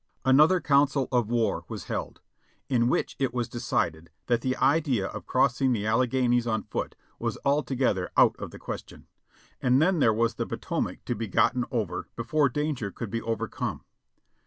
Another 0.25 0.59
council 0.59 1.07
of 1.11 1.29
war 1.29 1.63
was 1.69 1.83
held, 1.83 2.21
in 2.69 2.87
which 2.87 3.15
it 3.19 3.35
was 3.35 3.47
decided 3.47 4.09
that 4.25 4.41
the 4.41 4.57
idea 4.57 5.05
of 5.05 5.27
crossing 5.27 5.73
the 5.73 5.85
Alleghanies 5.85 6.47
on 6.47 6.63
foot 6.63 6.95
was 7.19 7.37
altogether 7.45 8.09
out 8.17 8.35
of 8.37 8.49
the 8.49 8.57
question, 8.57 9.05
and 9.61 9.79
then 9.79 9.99
there 9.99 10.11
was 10.11 10.33
the 10.33 10.47
Potorhac 10.47 11.05
to 11.05 11.13
be 11.13 11.27
gotten 11.27 11.65
over 11.69 12.09
before 12.15 12.49
danger 12.49 12.89
could 12.89 13.11
be 13.11 13.21
overcome. 13.21 13.83